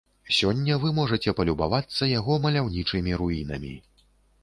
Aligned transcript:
Сёння 0.37 0.77
вы 0.83 0.93
можаце 1.01 1.35
палюбавацца 1.41 2.03
яго 2.17 2.41
маляўнічымі 2.49 3.11
руінамі. 3.25 3.73